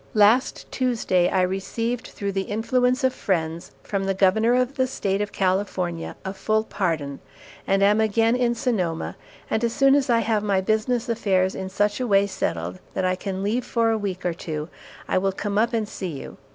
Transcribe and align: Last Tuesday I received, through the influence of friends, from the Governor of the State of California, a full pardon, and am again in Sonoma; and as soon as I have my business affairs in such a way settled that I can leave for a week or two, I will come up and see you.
Last 0.15 0.65
Tuesday 0.71 1.29
I 1.29 1.43
received, 1.43 2.07
through 2.07 2.31
the 2.31 2.41
influence 2.49 3.03
of 3.03 3.13
friends, 3.13 3.71
from 3.83 4.05
the 4.05 4.15
Governor 4.15 4.55
of 4.55 4.73
the 4.75 4.87
State 4.87 5.21
of 5.21 5.31
California, 5.31 6.15
a 6.25 6.33
full 6.33 6.63
pardon, 6.63 7.19
and 7.67 7.83
am 7.83 8.01
again 8.01 8.35
in 8.35 8.55
Sonoma; 8.55 9.15
and 9.47 9.63
as 9.63 9.73
soon 9.73 9.93
as 9.93 10.09
I 10.09 10.21
have 10.21 10.41
my 10.41 10.59
business 10.59 11.07
affairs 11.07 11.53
in 11.53 11.69
such 11.69 11.99
a 11.99 12.07
way 12.07 12.25
settled 12.25 12.79
that 12.95 13.05
I 13.05 13.15
can 13.15 13.43
leave 13.43 13.63
for 13.63 13.91
a 13.91 13.97
week 13.99 14.25
or 14.25 14.33
two, 14.33 14.69
I 15.07 15.19
will 15.19 15.31
come 15.31 15.59
up 15.59 15.71
and 15.71 15.87
see 15.87 16.17
you. 16.19 16.37